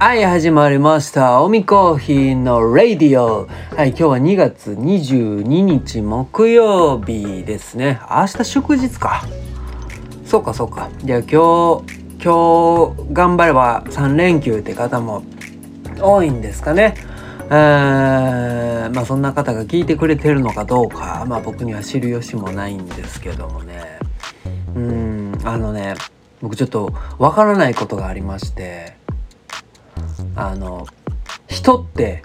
[0.00, 1.42] はい、始まりました。
[1.42, 3.46] おみコーヒーのラディオ。
[3.76, 8.00] はい、今日は2月22日木曜日ですね。
[8.10, 9.26] 明日祝日か。
[10.24, 10.88] そうか、そうか。
[11.04, 11.34] じゃあ今日、
[12.24, 15.22] 今日頑張れば3連休って方も
[16.00, 16.94] 多いんですかね。
[17.50, 23.98] えー、まあそんな方が聞いてくれてるのかどうか、まあ僕には知る由もないんですけどもね。
[24.74, 25.94] うん、あのね、
[26.40, 28.98] 僕ちょっとわからないことがありまして、
[30.36, 30.86] あの
[31.48, 32.22] 人って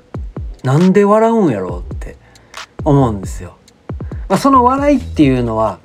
[0.63, 2.17] なんで笑うんやろうって
[2.83, 3.57] 思うんですよ。
[4.27, 5.80] まあ、その笑いっていうのは、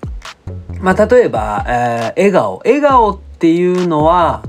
[0.81, 4.43] まあ、例えば、えー笑顔笑顔っていうのは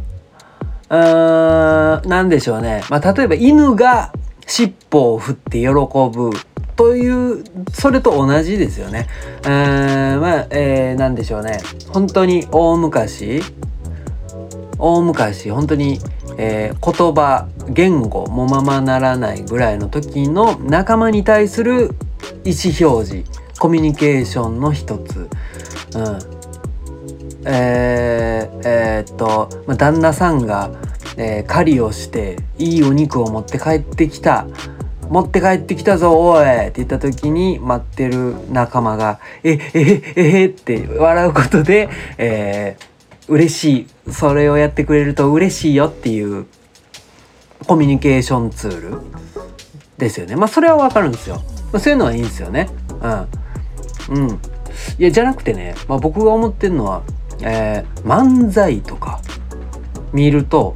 [0.89, 4.13] うーんなんでしょうね、まあ、例えば犬が
[4.47, 6.31] 尻尾を振って喜ぶ
[6.75, 9.07] というそれと同じですよね。
[9.43, 13.41] うーんまあ、えーなんでしょうね本当に大昔
[14.81, 15.99] 大昔本当に、
[16.37, 21.91] えー言葉言語もままならないぐらいの時の仲間に対する
[22.43, 23.23] 意思表示
[23.59, 25.19] コミュニケーションの一つ。
[25.19, 25.27] うん
[27.45, 30.71] えーえーっと、まあ、旦那さんが、
[31.17, 34.47] えー狩りをしていいお肉を持って帰ってきた
[35.09, 42.90] 持って帰ってきたぞおいって言った時に待ってる仲間が「えええええって笑うことで、えー
[43.31, 44.11] 嬉しい。
[44.11, 46.47] それをやってくれると嬉しいよっていう
[47.65, 49.01] コミュニケーションツール
[49.97, 50.35] ですよね。
[50.35, 51.41] まあそれはわかるんですよ、
[51.79, 52.67] そういうのはいいんですよね。
[54.09, 54.25] うん。
[54.25, 54.39] うん。
[54.99, 57.03] いやじゃなくてね、まあ、僕が思ってるのは、
[57.41, 59.21] えー漫才とか
[60.11, 60.75] 見ると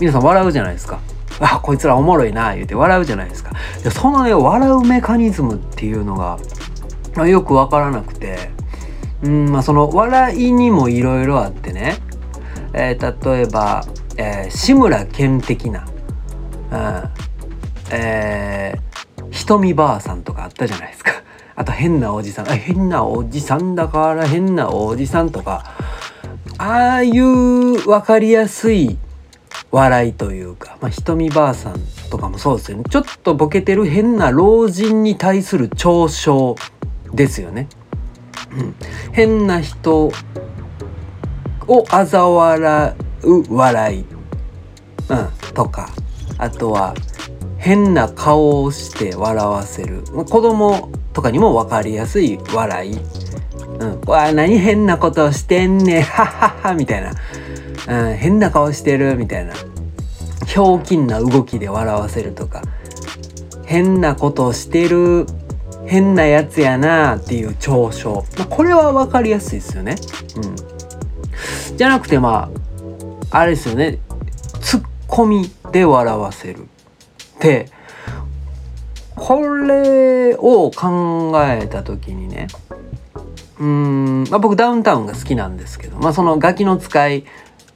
[0.00, 1.00] 皆さん笑うじゃないですか。
[1.40, 3.52] あこいつらおもろいな言うて笑うじゃないですか。
[3.82, 6.38] でそのね笑うメカニズムっていうのが
[7.26, 8.50] よくわからなくて。
[9.22, 11.98] うんまあその笑いにもいろいろあってね、
[12.72, 13.84] えー例えば、
[14.16, 15.86] えー志村けん的な、
[16.72, 17.10] うん。
[17.92, 21.12] えー、ひとみばあさんとかあったじゃないですか。
[21.56, 22.50] あと変なおじさん。
[22.50, 25.64] あ変なおじさんだから変なおじさんとか。
[26.58, 28.98] ああいう分かりやすい
[29.70, 31.80] 笑いというか、まあ、ひとみばあさん
[32.10, 32.84] とかもそうですよね。
[32.88, 36.56] ちょっとボケてる変な老人に対する嘲笑
[37.14, 37.68] ですよね。
[38.52, 38.74] うん、
[39.12, 40.12] 変な人を
[41.68, 44.06] 嘲笑う笑い、うん、
[45.54, 45.90] とか。
[46.38, 46.94] あとは
[47.58, 50.02] 変な顔をして笑わせる。
[50.02, 52.98] 子供とかにも分かりやすい笑い。
[53.78, 56.02] うん、わ何変なことしてんねん。
[56.02, 57.12] はっはっはみたいな、
[58.08, 59.52] うん、変な顔してるみたいな。
[60.46, 62.62] ひょうきんな動きで笑わせるとか。
[63.66, 65.26] 変なことしてる
[65.86, 69.96] 変なやつやなっていう嘲笑、まあ、これは分かりやすいですよね。
[70.36, 72.50] うん、じゃなくてま
[73.30, 73.98] ああれですよね。
[74.60, 76.66] ツッコミで笑わせるっ
[77.38, 77.68] て。
[79.20, 82.48] これを考えた時にね。
[83.58, 87.24] うん、まあ、僕ダウンタウンが好きなんですけど、まあ、そのガキの使い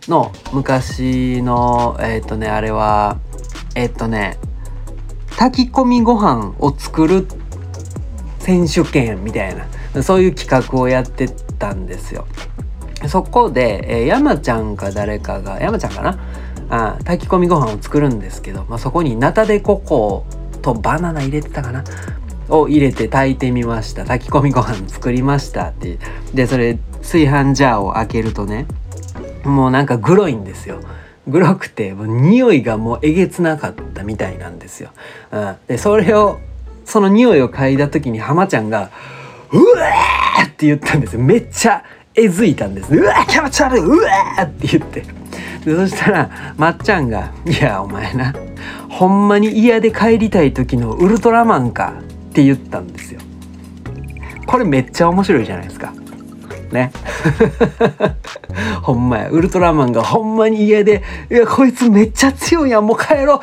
[0.09, 3.19] の昔のえっ、とねあれは
[3.75, 4.39] えっ、とね
[5.37, 7.44] 炊き込みご飯を作るって
[8.45, 9.57] 選手権みたい
[9.95, 11.29] なそういう企画をやって
[11.59, 12.27] たんですよ。
[13.09, 16.19] そこで、えー山ちゃんか誰かが山ちゃんかな？
[16.71, 20.27] あ炊き込みご飯を作るんですけど、まあ、そこにナタデココ
[20.63, 21.85] とバナナ入れてたかな？
[22.49, 24.05] を入れて炊いてみました。
[24.05, 25.99] 炊き込みご飯作りましたって。
[26.35, 28.67] でそれ炊飯ジャーを開けるとね
[29.45, 30.81] もうなんかグロいんですよ。
[31.27, 34.91] グロくてもう匂いがもうえげつなかったみたいなんですよ、
[35.33, 36.39] うん、でそれを
[36.85, 38.91] その匂いを嗅いだ時に浜ちゃんが
[39.53, 41.21] 「うわー!」って言ったんですよ。
[41.21, 41.83] めっちゃ
[42.15, 42.95] えずいたんです。
[42.95, 43.81] うわー気持ち悪い。
[43.81, 45.03] うわーって言って。
[45.65, 48.35] でそしたらまっちゃんが「いやお前な
[48.91, 51.95] ほんまに嫌で帰りたい時のウルトラマンか」
[52.31, 53.21] って言ったんですよ。
[54.47, 55.93] これめっちゃ面白いじゃないですか。
[56.75, 56.93] ね。
[58.83, 59.29] ほんまや。
[59.31, 63.25] ウルトラマンがほんまに嫌で「いやこいつめっちゃ強いやんもう帰ろう。
[63.27, 63.39] うわ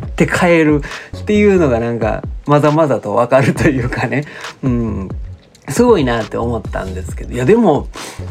[0.00, 0.82] ー!」って帰る
[1.16, 4.24] っていうのがなんかまざまざとわかるというかね。
[4.64, 5.08] うん。
[5.68, 7.32] すごいなって思ったんですけど。
[7.32, 7.86] いやでも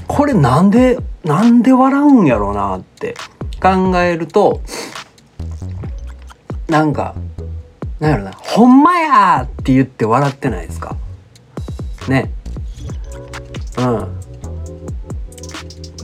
[0.07, 3.15] これなんでなんで笑うんやろうなって
[3.61, 4.61] 考えると
[6.67, 7.15] なんか
[7.99, 10.95] なんやろな「ほんまや!」って言って笑ってないですか？
[12.07, 12.31] ね。
[13.81, 13.85] う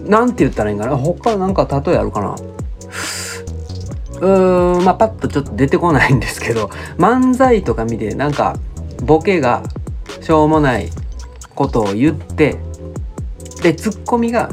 [0.04, 0.10] ん。
[0.10, 0.96] なんて言ったらいいんかな？
[0.98, 2.36] 他なんか例えあるかな？
[4.20, 8.56] うーんまあパッとちょっと出てこないんですけど漫才とか見てなんか
[9.04, 9.62] ボケが
[10.22, 10.90] しょうもない
[11.54, 12.58] ことを言って
[13.62, 14.50] でツッコミが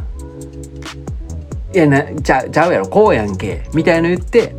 [1.73, 4.55] 「いやなちゃちゃうやろこうやんけ」みたいの言って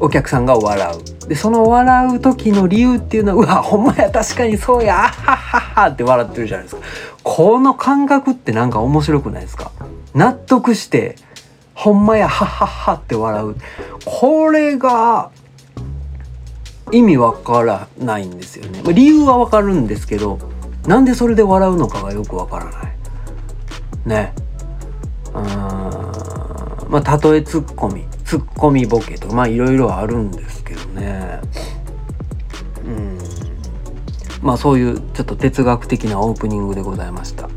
[0.00, 1.28] お客さんが笑う。
[1.28, 6.82] でその笑う時の理由っていうのはうわほんまや確かにそうやあはははって笑ってるじゃないですか。
[7.28, 9.72] この感覚ってなんか面白くないですか？
[10.14, 11.16] 納得して
[11.74, 13.56] ほんまやはははって笑う。
[14.04, 15.32] これが
[16.92, 18.80] 意味わからないんですよね。
[18.94, 20.38] 理由はわかるんですけど
[20.86, 22.96] なんでそれで笑うのかがよくわからない。
[24.06, 24.32] ね。
[25.34, 25.42] うん
[26.88, 31.40] まあ例えツッコミツッコミボケとかまあいろいろあるんですけどね。
[32.84, 33.15] うん。
[34.42, 37.48] まあそういうちょっと哲学的なオープニングでございました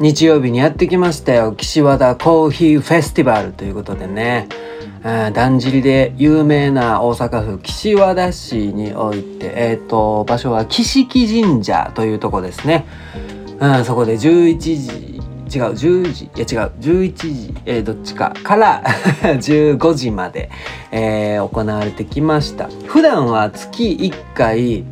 [0.00, 4.48] 日曜日にやってきましたよ岸和田コーヒーフェスティバルということでね
[5.04, 12.86] だんじりで有名な大阪府岸和田市において、えっ、ー、と、場所は岸木神社というとこですね。
[13.60, 15.13] うん、そこで11時、
[15.52, 18.82] 違う、10時、いや違う、11時、えー、どっちかから
[19.22, 20.50] 15時まで、
[20.90, 22.68] えー、行われてきました。
[22.86, 24.84] 普段は月1回、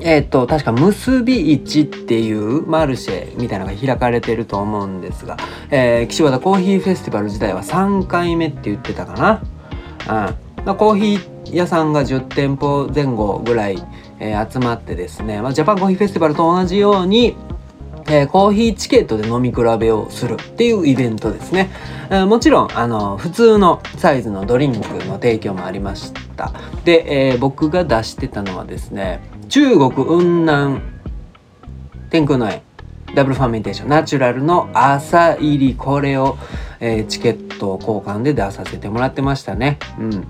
[0.00, 5.36] えっ、ー、と、確か結び市っていうマルシェみたいなのが開かれてると思うんですが、
[5.70, 9.42] えー、岸和田コーヒーフェスティバル自体は3回目って言ってたかな。
[10.08, 10.64] うん。
[10.64, 13.82] まあ、コーヒー屋さんが10店舗前後ぐらい、
[14.20, 17.36] えー、集まってですね、まあ、ジャパンコーヒーフェスティバルと同じように、
[18.10, 21.70] えー、コーヒーチケットで飲み比べをするっていうイベントですね。
[22.10, 26.52] えー、もちろん、あの、普通のサイズのドリンクの提供もありました。
[26.84, 30.80] で、えー、僕が出してたのはですね、中国雲南
[32.10, 32.62] 天空の絵。
[33.14, 33.88] ダブルファミテーション。
[33.88, 35.74] ナチュラルの朝入り。
[35.74, 36.36] これを、
[36.80, 39.78] えー、チケット交換で出させてもらってましたね。
[39.98, 40.26] うん。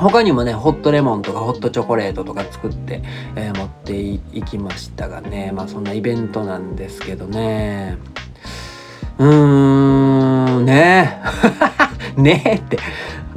[0.00, 3.02] 他にもねホットレモンとかホットチョコレートとか作って、
[3.36, 5.52] えー、持っていきましたがね。
[5.54, 7.98] まあそんなイベントなんですけどね。
[9.18, 11.20] うーんね。
[12.16, 12.78] え ねえって。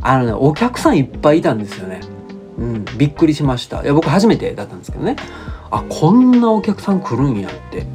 [0.01, 1.99] あのねお客さんいっぱいいたんですよね。
[2.57, 3.83] うん、びっくりしました。
[3.83, 5.17] いや僕初めてだったんですけどね。
[5.69, 7.85] あこんなお客さん来るんやって。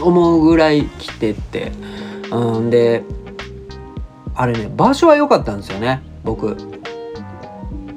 [0.00, 1.72] 思うぐらい来てて。
[2.30, 3.04] うんで
[4.34, 6.00] あれね場所は良かったんですよね。
[6.24, 6.56] 僕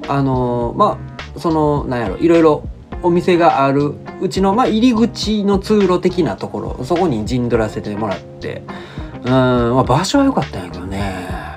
[0.07, 0.97] あの、ま
[1.35, 2.63] あそのなんやろいろいろ
[3.03, 8.63] お店があるうちの、まあ、入り口の通路的なところそこに陣取らせてもらって
[9.25, 11.55] うん、まあ、場所は良かったんやけどね。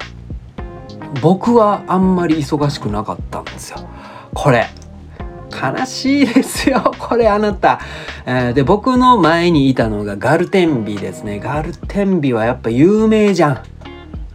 [1.22, 3.78] 僕はあんまり忙しくなかったんですよ。
[4.34, 4.66] これ。
[5.50, 7.80] 悲しいですよ これあなた、
[8.26, 11.40] えー、で僕の前にいたのがガルテンビですね。
[11.40, 13.58] ガルテンビはやっぱ有名じゃん。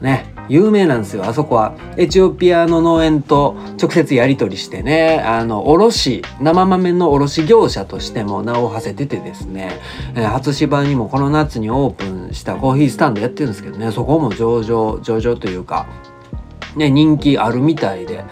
[0.01, 0.32] ね。
[0.49, 1.75] 有名なんですよあそこは。
[1.97, 9.79] エチオピアの農園と直接やり取りしてねあの卸生豆の卸業者としても名を馳せててですね、
[10.15, 15.87] え、初芝にもこの夏にオープンしたコーヒースタンドやってるんですけどねそこも上場上場というか
[16.75, 18.23] ね人気あるみたいで。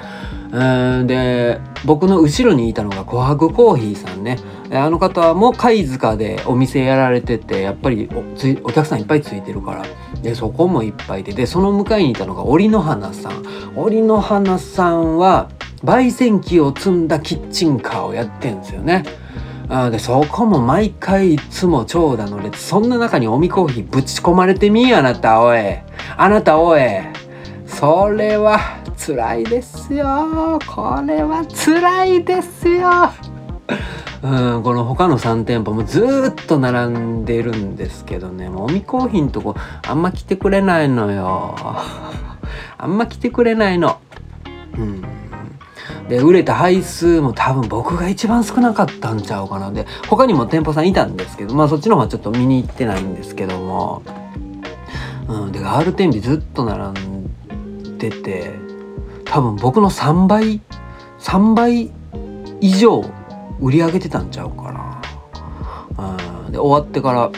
[0.51, 4.37] うんで僕の後ろにいたのが琥珀コーヒーさんね。
[4.69, 8.09] あの方も貝塚でお店やられててやっぱり
[8.63, 9.85] お客さんいっぱいついてるから。
[10.21, 11.33] でそこもいっぱいで。
[11.33, 13.43] でその向かいにいたのが織の花さん。
[13.75, 15.49] 織の花さんは
[15.83, 19.03] 焙煎機を積んだキッチンカーをやってんですよね。
[19.69, 22.59] あでそこも毎回いつも長蛇の列。
[22.59, 25.59] そんな中におみコーヒーぶち込まれてみあなたおい。
[26.17, 26.81] あなたおい。
[27.65, 28.59] それは
[28.97, 30.59] 辛いですよ。
[30.67, 33.30] これは辛いですよ。
[34.23, 38.49] うんこの他の3店舗もずっと並んでるんですけどね。
[38.49, 39.55] もみコーヒーのとこ
[39.87, 41.55] あんま来てくれないのよ。
[42.77, 43.97] あんま来てくれないの。
[44.77, 45.01] うん。
[46.07, 49.71] で売れた配数も多分僕が一番少なかったんちゃうかな。
[49.71, 54.03] で他にも店舗さんいたんですけどまあそっちの方はちょっと見に行ってないんですけども。
[55.27, 58.53] うんでガール天日ずっと並んでて
[59.25, 60.61] 多分僕の3倍
[61.19, 61.91] 3倍
[62.59, 63.03] 以上
[63.61, 65.01] 売り上げてたんちゃうかな。
[66.45, 67.31] うん、で終わってから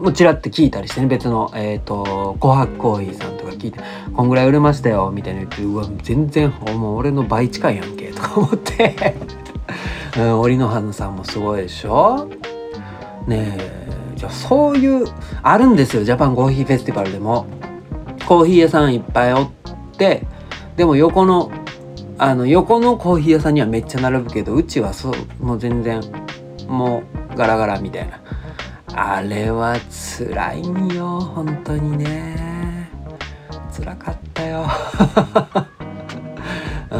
[0.00, 3.80] もちらって聞いたりしてね別のえっ、ー、と琥珀コーヒーさんとか聞いて
[4.14, 8.94] 「こんぐらい売れましたよ」みたいな言って「うわ全然もう俺の倍近いやんけ」とか思って。
[10.18, 12.28] うん、織の花さんもすごいでしょ？
[13.26, 15.04] ねえじゃあそういう
[15.42, 17.46] あるんですよジャパンコーヒーフェスティバルでも。
[18.26, 19.50] コーヒー屋さんいっぱいおっ
[19.96, 20.26] て
[20.76, 21.50] でも横の
[22.18, 26.00] あの横のコーヒー屋さんにはめっちゃ並ぶけどうちはそうもう全然
[26.66, 28.20] もうガラガラみたいな。
[28.98, 32.90] あれは辛いんよ本当にね。
[33.76, 34.64] 辛かったよ。
[36.90, 36.98] う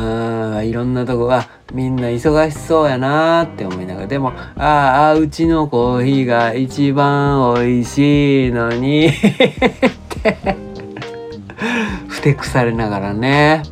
[0.61, 4.07] んいろんなとこがみんな忙しそうやなって思いながら。
[4.07, 9.07] でもああうちのコーヒーが一番美味しいのに。
[9.09, 10.67] って。
[12.09, 13.63] ふてくされながらね、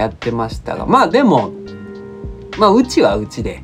[0.00, 1.52] やってましたがまあでも
[2.58, 3.62] まあうちはうちで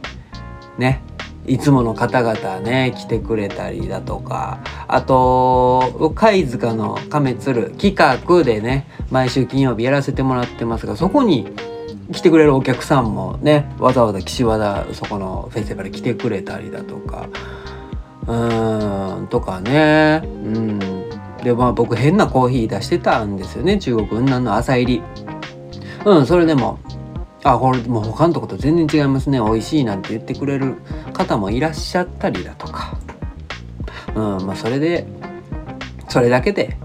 [0.79, 1.03] ね
[1.47, 11.49] いつもの方々ね来てくれたりだとかあと貝塚の亀鶴企画でね毎週金曜日やらせてもらってますがそこに
[12.13, 17.29] 来てくれるお客さんもねわざわざ岸和田そこのフェスティバル来てくれたりだとか
[18.27, 20.23] うーんとかね。
[20.25, 20.79] うん。
[21.43, 23.79] でまあ僕変なコーヒー出してたんですよね。
[23.79, 25.03] 中国雲南の朝入り。
[26.07, 26.79] うんそれでも。
[27.43, 29.39] あこれもう他のとこと全然違いますね。
[29.39, 30.77] 美味しいなんて言ってくれる
[31.13, 32.99] 方もいらっしゃったりだとか。
[34.15, 35.07] うんまあそれで
[36.09, 36.77] それだけで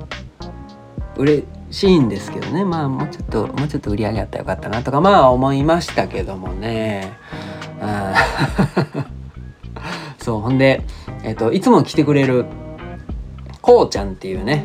[1.17, 2.63] 嬉しいんですけどね。
[2.65, 7.11] まあもうちょっともうちょっと売り上げあったらよかったなとかまあ思いましたけどもね。
[7.81, 8.13] うん。
[10.23, 10.83] そうほんで、
[11.23, 12.45] えっと、いつも来てくれる
[13.61, 14.63] こうちゃんっていうね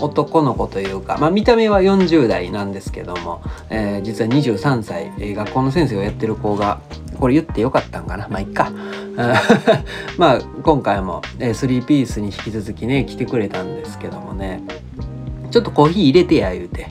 [0.00, 6.80] 男の子というか、まあ、見た目は40代なんですけども、えー、実は23歳、えー、学校の先生をやってる子が
[7.18, 8.28] これ言ってよかったんかな？
[8.28, 8.72] まあいっか。
[10.16, 14.62] まあ今回も、えー、3ピースに引き続きね来てくれたんですけどもね。
[15.50, 16.88] ちょっとコーヒー入れてや言うて。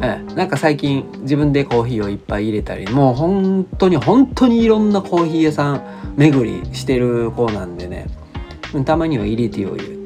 [0.00, 5.82] ええ、なんか最近自分でコーヒーをいっぱい入れたりもう本当に本当にいろんなコーヒー屋さん
[6.16, 8.06] 巡りしてる子なんでね。
[8.84, 9.97] たまには入れてよ言う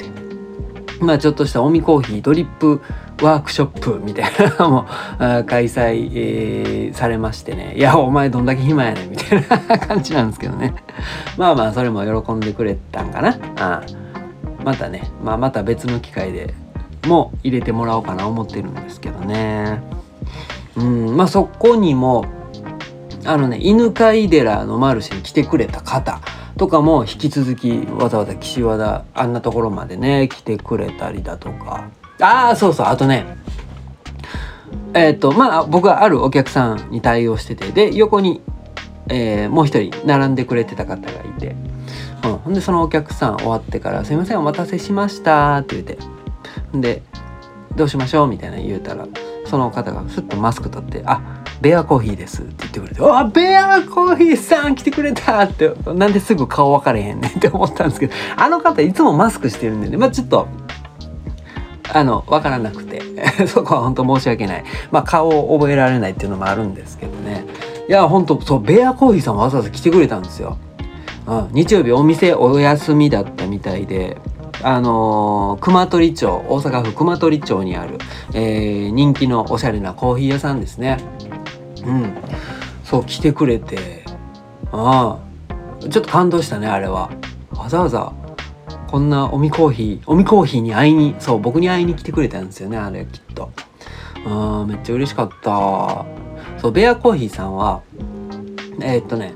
[1.02, 2.80] まあちょっとしたおみコーヒードリップ
[3.20, 4.86] ワークショップみたいなのも
[5.46, 7.74] 開催、えー、されましてね。
[7.76, 10.74] いやお前どんだけ暇やねんみたいな感じなんですけどね。
[11.36, 13.36] まあまあそれも喜んでくれたんかな。
[13.58, 13.82] あ
[14.64, 16.54] またね、まあ、また別の機会で
[17.06, 19.82] も入れてもらおうかな思ってるんですけどね。
[20.76, 22.24] うんまあそこにも
[23.24, 26.20] あのね犬飼い寺のマルシェに来てくれた方。
[26.62, 31.90] とかも引き続きわざわざ岸和田あんなところまでね来てくれたりだとか
[32.20, 33.36] ああそうそうあとね
[34.94, 38.42] えっ、ー、とまあ僕はあるお客さんに対応しててで横に、
[39.08, 41.56] えー、もう一人並んでくれてた方がいて、
[42.26, 45.98] うん、ほんでそのお客さん終わってから「すいませんお待たせしました」って言って
[46.74, 47.02] で
[47.74, 49.08] 「どうしましょう?」みたいな言うたら
[49.46, 57.30] その方がふっとマスク取って「あベアコーヒーです」って言ってくれて「あベアコーヒーさん来てくれた!」ってなんですぐ顔分かれへんねん。
[57.38, 59.96] って思ったんですけどあの方いつもマスクしてるんでね。
[59.96, 60.46] まあちょっと
[61.94, 63.00] あの分からなくて。
[63.46, 64.64] そこは本当申し訳ない。
[64.90, 67.44] まあ顔を覚えられないっていうのもあるんですけどね。
[67.88, 70.56] いや本当そうベアコーヒーさんわざわざ来てくれたんですよ、
[71.26, 74.16] うん、日曜日お店お休みだったみたいで
[74.62, 77.98] あのー、熊取町大阪府熊取町にある、
[78.32, 80.98] えー、人気のおしゃれなコーヒー屋さんですね。
[81.84, 82.14] うん。
[82.84, 84.04] そう来てくれて。
[84.72, 85.32] ああ。
[85.80, 87.10] ちょっと感動したねあれは。
[87.56, 88.12] わざわざ
[88.88, 93.50] こんなおみコーヒーおみコーヒーに会いにそう僕に会いに来てくれたんですよねあれきっと。
[94.24, 96.04] うんめっちゃ嬉しかった。
[96.60, 97.82] そうベアコーヒーさんは
[98.80, 99.34] えー、っとね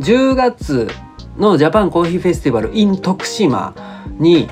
[0.00, 0.88] 10月
[1.36, 3.74] のジャパンコーヒーフェスティバル in 徳島
[4.18, 4.48] に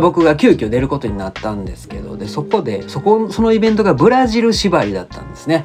[0.00, 5.64] 僕が急遽出ることになったんですけどでそこでそこそのイベントがブラジル縛りだったんですね。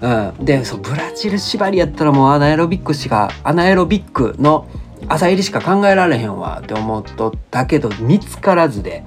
[0.00, 0.08] う
[0.42, 4.66] ん、でそうブラジル縛りやったらもうアナエロビックしかアナエロビックの
[5.08, 9.04] 朝入りしか考えられへんわって思っとったけど見つからずで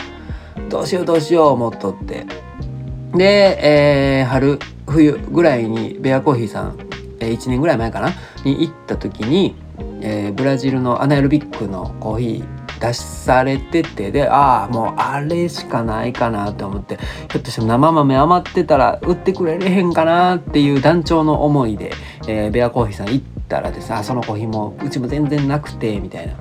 [0.69, 2.25] どうしようどうしよう思っとって。
[3.13, 6.77] で、えー、春冬ぐらいにベアコーヒーさん、
[7.19, 8.13] えー、1年ぐらい前かな？
[8.45, 9.55] に行った時に、
[10.01, 16.97] えー、ブラジルのアナエロビックのコーヒー出しされててでああもうあれしかないかなと思って
[17.31, 21.91] ひょっとして生豆余ってたら売ってくれれへんかなっていう団長の思いで、
[22.27, 26.33] えー、ベアコーヒーさん行ったらですあそのコーヒーもうちも全然なくてみたいな。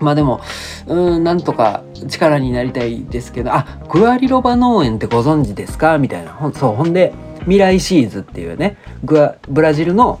[0.00, 0.40] まあでも、
[0.88, 5.98] うん、なんとか力になりたいですけど、あ、グアリロバ農園ってご存知ですか？
[5.98, 6.32] みたいな。
[6.32, 10.18] ほそう、ほんで、未来シーズっていうね、グアブラジルの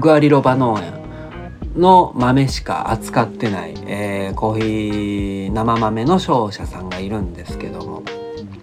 [0.00, 1.01] グアリロバ農園
[1.76, 8.02] の豆しか扱ってない、えー、コーヒー生豆の商社さんがいるんですけども。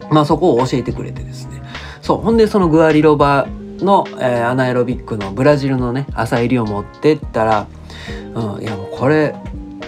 [0.09, 1.61] まあそこを教えてくれてですね。
[2.01, 3.47] そうほんでそのグアリロバ
[3.79, 7.67] の、えー、アナエロビックのブラジルのね朝入りを持ってったら
[8.33, 9.35] 「うん、いやもうこれ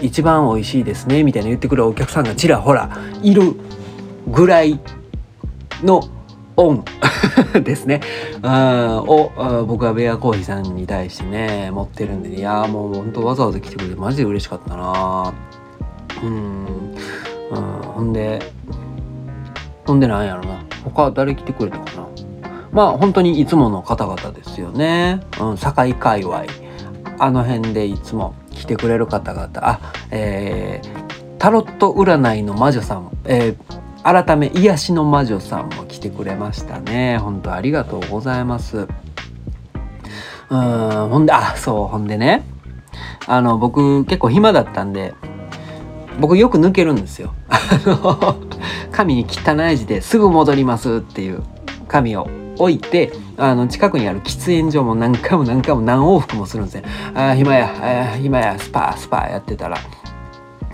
[0.01, 2.89] 一番美味しいですね」みたいな言ってくるお客さんがちらほら
[3.23, 3.55] いる
[4.27, 4.79] ぐらい
[5.83, 6.03] の
[6.61, 6.85] オン。
[7.63, 8.01] ですね。
[8.43, 15.33] を僕はベアコーヒーさんに対してね持ってるんで、ね、いやもうほんとわざわざ来てくれてマジで嬉しかったな。
[16.23, 16.65] うん。
[17.51, 18.39] うんほんで
[19.85, 20.59] ほんでなんやろな。
[20.83, 22.07] 他誰来てくれたかな。
[22.71, 25.19] まあ本当にいつもの方々ですよね。
[25.39, 26.43] うん、堺界隈。
[27.19, 29.49] あの辺でいつも来てくれる方々。
[29.55, 42.43] あえー、タロット占いの魔女さん、えー改め癒しの魔女さんも来てくれましたね本当ありがとうございますうーんほんであそうほんでね
[43.27, 45.13] あの僕結構暇だったんで
[46.19, 47.33] 僕よく抜けるんですよ。
[47.49, 48.35] あの
[48.91, 51.41] 紙に汚い字ですぐ戻りますっていう
[51.87, 52.27] 紙を
[52.57, 56.83] 置いてあの近くにある喫煙所も何回も何回も何往復もするんですね。
[57.15, 59.77] ああ暇やあ暇やスパースパーやってたら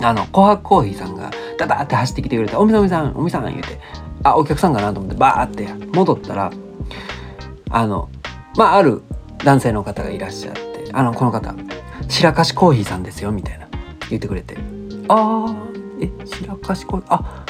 [0.02, 3.80] あの琥珀コーヒーさんがダダって走ってきてくれて「おみさんおみさんおみさん」言うて
[4.24, 6.52] あお客さんかなと思ってバーって戻ったら
[7.70, 8.10] あの
[8.58, 9.02] まあある
[9.44, 11.54] 男性の方がいらっしゃってあのこの方
[12.08, 13.68] 白樫コーヒーさんですよみたいな
[14.10, 14.58] 言ってくれて
[15.08, 15.56] あー
[16.02, 17.46] え白樫コーヒーあ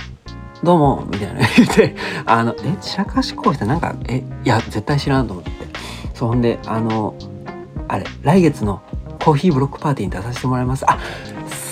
[0.64, 1.96] どうもみたいな言って
[2.26, 5.52] あのえ白樫コーヒーってなんかえいや絶対知らんと思って
[6.14, 7.14] そんであの
[7.88, 8.82] あれ来月の
[9.24, 10.86] コーヒーブロックパーティーに出させてもらいます。
[10.90, 10.98] あ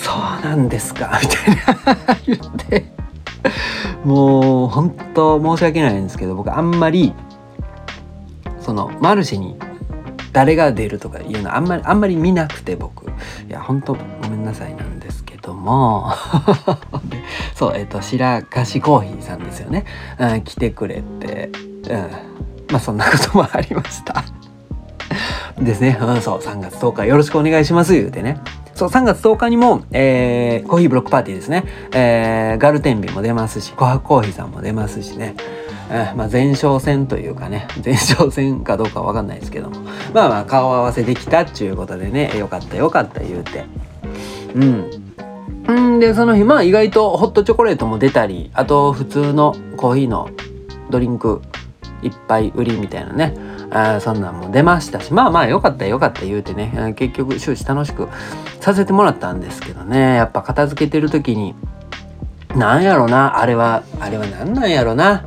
[0.06, 2.84] そうなんですかみたいな 言って。
[4.04, 7.12] もう本当申し訳ないんですけど僕あんまり
[8.60, 9.56] そのマルシェに
[10.32, 13.06] 誰が出るとかいうのあんまりあんまり見なくて僕。
[13.06, 13.08] い
[13.48, 16.12] や本当ごめんなさいなんですけども。
[17.56, 19.84] そうえっ、と白樫コーヒーさんですよね、
[20.18, 21.50] うん、来てくれて、
[21.88, 22.00] うん、
[22.70, 24.22] まあそんなこともありました。
[25.58, 28.38] ですね、うん、そう3月10日よろしくお願いします言うてね。
[28.76, 31.64] そう、3月10日にも、えー、コーヒーブロックパーティーですね。
[31.94, 35.34] えー、ガルテンビも出ますし、琥珀コーヒーさんも出ますしね。
[35.88, 39.76] えー、まあ、前哨戦というかね、 前哨戦かどうかわかんないですけども。
[40.12, 43.64] まあまあ、顔合わせできたっちゅうことでね、よかったよかった言うて。
[44.54, 45.96] うん。
[45.96, 50.28] んで、その日、まあ意外とホットチョコレートも出たり、あと普通のコーヒーの
[50.90, 51.40] ドリンク
[52.02, 53.34] いっぱい売りみたいなね。
[53.70, 58.08] あそんなんも出ましたしまあまあよかったよかった言うてね結局終始楽しく
[58.60, 60.14] させてもらったんですけどね。
[60.16, 61.54] やっぱ片付けてる時に
[62.54, 65.24] なんやろなあれはあれは何なんやろな、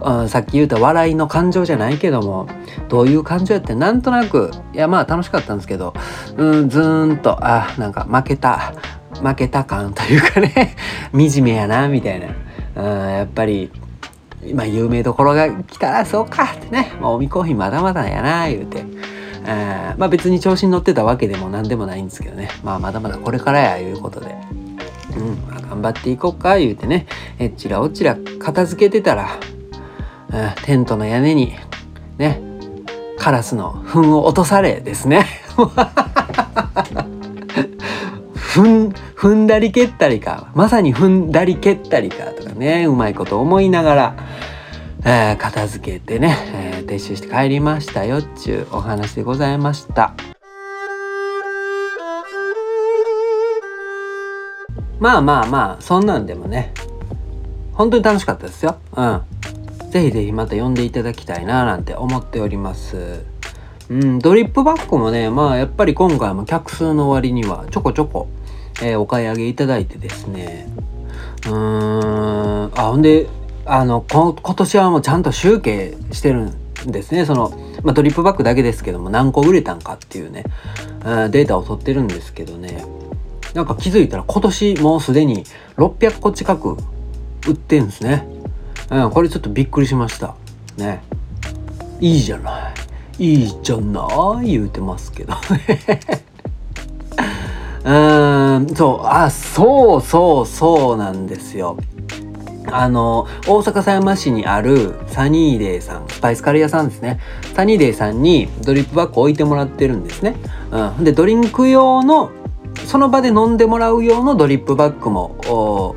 [0.00, 2.48] うん、さっき言うた笑いの感情じゃないけども
[2.88, 5.92] どういう感情やってなんとなくいやまあ楽しかったんですけど
[6.36, 8.74] うんずーんとあなんか負けた
[9.22, 10.76] 負けた感というかね
[11.12, 12.28] 惨めやなみたいな、
[12.76, 13.72] うん、やっぱり
[14.54, 18.84] まあ有名どころが来たらそうかってね、まあ、おみコーヒーまだまだやな言うて。
[19.46, 22.50] あまあ別に調子に乗ってたわけでも何でもないんですけどね。
[22.62, 24.36] まあまだまだこれからやいうことで。
[25.16, 27.06] うん、まあ、頑張っていこうか言うてね。
[27.38, 29.30] えっちらおちら片付けてたら、
[30.64, 31.54] テントの屋根に
[32.18, 32.42] ね、
[33.16, 35.26] カラスの糞を落とされですね。
[38.48, 40.50] 踏ん、踏んだり蹴ったりか。
[40.54, 44.16] まさに踏んだり蹴ったりかとかね、うまいこと思いながら、
[45.04, 50.14] えー、片付けてね、えー、撤収して帰りましたよっちゅうお話でございました。
[54.98, 56.72] まあまあまあ、そんなんでもね、
[57.74, 58.78] 本当に楽しかったですよ。
[58.96, 59.22] うん。
[59.90, 63.22] ぜひぜひまた呼んでいただきたいななんて思っております。
[63.90, 68.28] うん、ドリップバッグもね、まあやっぱり今回も客数の割にはちょこちょこ、
[68.82, 70.68] えー、お買い上げいただいてですね、
[71.46, 73.28] うーん、あ、ほんで、
[73.64, 76.50] あの今年はもうちゃんと集計してる
[76.86, 77.26] んですね。
[77.26, 77.50] その、
[77.82, 80.44] まあ、ドリップバッグだけですけども何個売れたんかっていうね。
[81.04, 82.84] うんデータを取ってるんですけどね。
[83.54, 85.44] なんか気づいたら今年もうすでに
[85.76, 86.76] 600個近く
[87.46, 88.26] 売ってんですね、
[88.90, 90.34] うん、これちょっとびっくりしました。
[90.76, 91.02] ね。
[92.00, 92.72] いいじゃな
[93.18, 93.24] い。
[93.24, 96.27] いいじゃない言うてますけどね。
[98.58, 101.76] うんそうあそうそうそうなんですよ
[102.70, 107.20] あの、大阪狭山市にあるサニーデーさん、スパイスカレー屋さんですね。
[107.54, 110.36] サニーデーさんにドリップバッグ置いてもらってるんですね。
[110.70, 111.04] うん。
[111.04, 112.30] で、ドリンク用の、
[112.86, 115.96] その場で飲んでもらう用のドリップバッグも、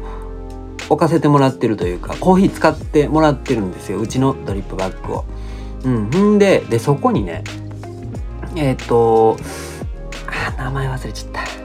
[0.89, 3.99] 置かせてもらってるというか、コーヒー使ってもらってるんですよ。
[3.99, 5.25] うちのドリップバッグを。
[5.83, 6.39] うん。
[6.39, 7.43] で、で、そこにね、
[8.55, 9.37] えっ、と、
[10.57, 11.60] あ、名前忘れちゃった。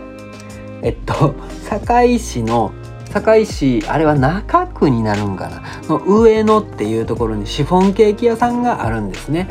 [0.87, 1.35] えっと、
[1.69, 2.73] 堺市の
[3.13, 5.63] 堺市あれは中区になるんかな？
[5.89, 9.49] の上野っていうところにシフォンケーキ屋さんがあるんですね。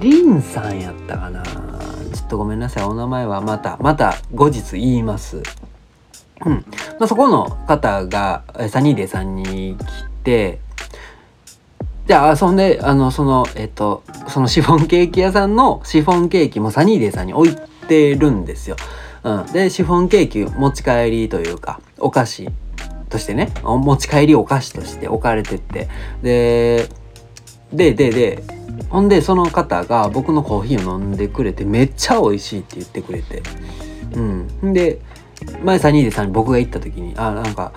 [0.00, 1.42] リンさんやったかな？
[1.44, 2.84] ちょっとごめんなさい。
[2.84, 5.40] お名前はまたまた後日言います。
[6.44, 6.64] うん。
[6.98, 10.58] まあ、そこの方がサニーデーさんに来て
[12.08, 18.76] じゃあそんであのそのえっとそのシフォンケーキ屋さんのシフォンケーキもサニーデーさんに置いてるんですよ。
[19.22, 22.48] うん、でシフォンケーキ持ち帰りというかお菓子
[23.08, 23.52] としてね。
[23.62, 25.88] 持ち帰りお菓子として置かれてって。
[26.22, 26.88] で
[27.72, 28.42] ででで。
[28.88, 33.42] ほんでその方が僕のコーヒーを飲んでくれてめっちゃ美味しいって言ってくれて。
[34.14, 34.72] うん。
[34.72, 35.00] で
[35.62, 37.72] 前サニーデさんに僕が行った時に「あなんか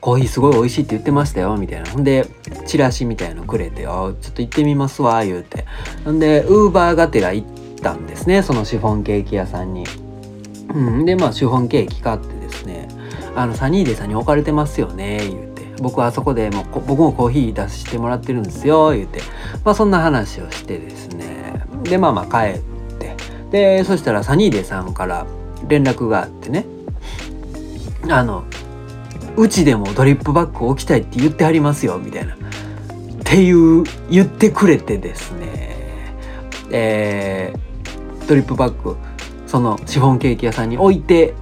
[0.00, 1.90] コーヒーすごい美味しいって言ってましたよみたいな。
[1.90, 2.26] ほんで
[2.66, 5.64] チラシみたいのくれて「あちょっと行ってみますわ」言うて。
[6.04, 7.46] ほんでウーバーがてら行っ
[7.80, 9.84] たんですねそのシフォンケーキ屋さんに。
[10.74, 12.88] うん、でまあシフォンケーキ買ってですね
[13.36, 19.20] 「あのサニーデーさんに置かれてますよね」言うて「僕はあそこでもう僕もコーヒー出してもらってるんですよ」言うて。
[19.64, 21.62] まあそんな話をしてですね。
[21.84, 22.60] でまあまあ帰っ
[22.98, 23.16] て。
[23.50, 25.26] でそしたらサニーデーさんから
[25.68, 26.66] 連絡があってね。
[28.08, 28.44] あの
[29.36, 32.34] うちでもドリップバッグ置きたいって言ってはりますよみたいな。
[32.34, 32.36] っ
[33.24, 36.14] ていう言ってくれてですね。
[36.70, 38.96] えー、ドリップバッグ
[39.54, 41.32] そのシフォンケーキ屋さんに置いて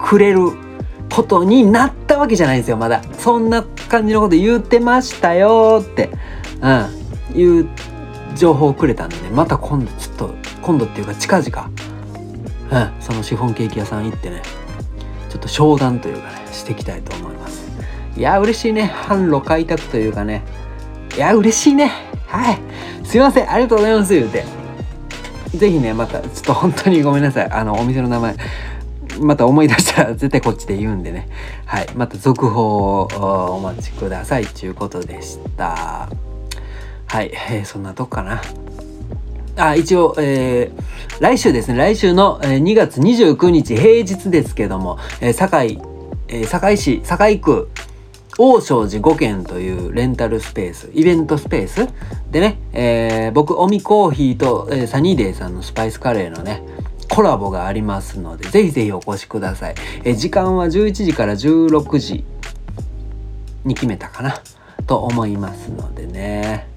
[0.00, 0.50] くれる
[1.08, 3.00] ことになったわけじゃないんですよまだ。
[3.20, 6.10] そんな感じのこと言ってましたよって。
[6.60, 7.38] うん。
[7.38, 7.68] いう
[8.34, 9.30] 情報をくれたんでね。
[9.30, 11.70] また今度ちょっと今度っていうか近々。
[12.72, 13.00] うん。
[13.00, 14.42] そのシフォンケーキ屋さん行ってね。
[15.30, 17.64] ちょっと商談というかねしていきたいと思います。
[18.16, 18.92] いや嬉しいね。
[18.92, 20.42] 販路開拓というかね。
[21.16, 21.92] いや嬉しいね。
[22.26, 22.58] はい。
[23.06, 23.48] すいません。
[23.48, 24.12] ありがとうございます。
[24.12, 24.65] 言うて。
[25.56, 27.50] ぜひねまたちょっと本当にごめんなさい。
[27.50, 28.36] あのお店の名前
[29.20, 31.28] また思い出したら絶対こっちで言うんでね。
[31.64, 31.88] はい。
[31.94, 36.08] また続報をお待ちくださいということでした。
[37.08, 38.42] はい、えー、そんなとこかな。
[39.56, 45.80] あ、一応、えー、来週ですね、来週の、2月29日平日ですけども、えー、堺、
[46.28, 47.70] えー、堺市、堺区、
[48.38, 51.88] 王正寺5軒というレンタルスペース、イベントスペース
[52.30, 56.62] でね、えー、僕、オミコーヒーと、えー、サニーデイさんのスパイスカレーのね、
[57.08, 59.74] コラボがありますので、ぜひぜひお越しください。
[60.04, 62.24] えー、時間は11時から16時
[63.64, 64.42] に決めたかな
[64.86, 66.68] と思いますのでね。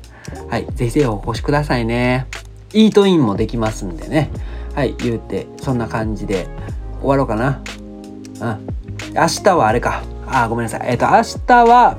[0.50, 2.28] はい、ぜひぜひお越しくださいね。
[2.74, 4.30] イートインもできますんでね。
[4.76, 6.48] はい、言うて、そんな感じで
[7.02, 7.62] 終わろうかな。
[8.40, 8.68] うん。
[9.14, 10.04] 明日はあれか。
[10.32, 10.82] あ、ごめんなさい。
[10.86, 11.98] えっ、ー、と、明日は、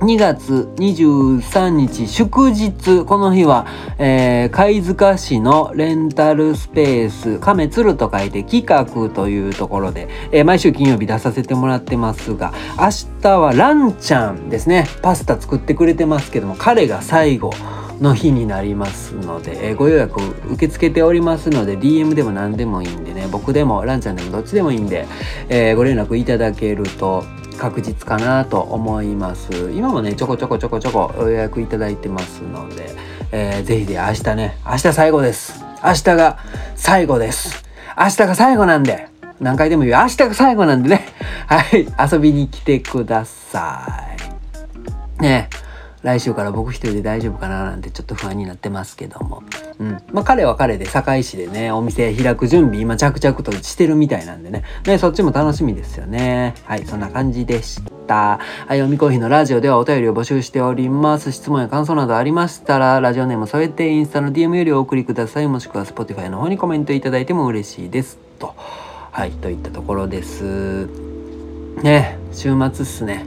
[0.00, 3.04] 2月23日祝日。
[3.04, 3.66] この日は、
[3.98, 7.38] えー、貝塚市のレンタルスペース。
[7.40, 14.86] 亀鶴と書いて企画というところで、えー、毎週金曜日出させてもらってますが明日はランちゃんですね。
[15.02, 17.50] パスタ作ってくれてますけども彼が最後。
[18.00, 25.06] の日になりますので、えー、ご予約受け付けておりますので DM でも何でもいいんでね僕でもランちゃんでもどっちでもいいんで、
[25.48, 27.24] えー、ご連絡いただけると
[27.58, 29.50] 確実かなと思います。
[29.72, 32.94] 今もねちょこちょこちょこちょこ予約いただいてますので、
[33.32, 35.64] えー、ぜひぜ明日ね明日最後です。
[35.84, 36.38] 明日が
[36.76, 37.64] 最後です。
[37.98, 39.08] 明日が最後なんで
[39.40, 40.02] 何回でも言う。
[40.02, 41.08] 明日が最後なんでね。
[41.48, 43.88] はい遊びに来てくださ
[45.18, 45.22] い。
[45.22, 45.48] ね。
[45.52, 45.67] え
[46.02, 49.42] 来週から僕一人で大丈夫かななんてちょっと不安になってますけども。
[49.78, 50.02] うん。
[50.12, 54.64] まあ彼は彼で堺市でね、お店開く準備今着々としてるみたいなんでね。
[54.86, 56.54] ね、そっちも楽しみですよね。
[56.64, 58.38] はい、そんな感じでした。
[58.66, 61.32] はい、おみコーヒーのラジオではお便りを募集しております。
[61.32, 65.48] 質問や感想などありましたら、ラジオネーム添えてインスタの DM よりお送りください。
[65.48, 68.18] もしくは Spotify の方にコメントいただいても嬉しいです。
[68.38, 68.54] と。
[69.10, 70.86] はい、といったところです。
[71.82, 73.26] ね、週末っすね。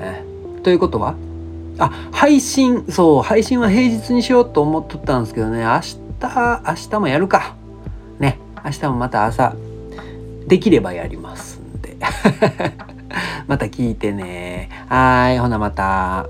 [0.00, 0.22] え
[0.62, 1.14] ということは
[1.78, 5.98] あ、配信、そう、配信は平日にしようと思っとったんですけどね、明日、
[6.66, 7.54] 明日もやるか。
[8.18, 9.54] ね、明日もまた朝、
[10.46, 11.96] できればやりますんで。
[13.46, 14.70] また聞いてね。
[14.88, 16.26] はい、ほなまた。